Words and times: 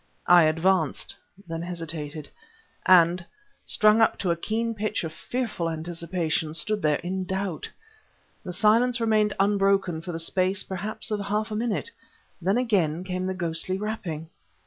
I 0.25 0.45
advanced; 0.45 1.15
then 1.47 1.61
hesitated, 1.61 2.27
and, 2.87 3.23
strung 3.67 4.01
up 4.01 4.17
to 4.17 4.31
a 4.31 4.35
keen 4.35 4.73
pitch 4.73 5.03
of 5.03 5.13
fearful 5.13 5.69
anticipation, 5.69 6.55
stood 6.55 6.81
there 6.81 6.97
in 7.03 7.23
doubt. 7.23 7.69
The 8.43 8.51
silence 8.51 8.99
remained 8.99 9.33
unbroken 9.39 10.01
for 10.01 10.11
the 10.11 10.17
space, 10.17 10.63
perhaps 10.63 11.11
of 11.11 11.19
half 11.19 11.51
a 11.51 11.55
minute. 11.55 11.91
Then 12.41 12.57
again 12.57 13.03
came 13.03 13.27
the 13.27 13.35
ghostly 13.35 13.77
rapping. 13.77 14.27